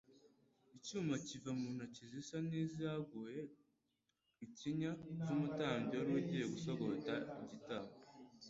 Icyuma 0.77 1.13
kiva 1.27 1.51
mu 1.59 1.69
ntoki 1.75 2.03
zisa 2.11 2.37
n'izaguye 2.47 3.41
ikinya 4.45 4.91
z'umutambyi 5.23 5.93
wari 5.97 6.11
ugiye 6.19 6.45
gusogota 6.53 7.13
igitambo, 7.43 7.93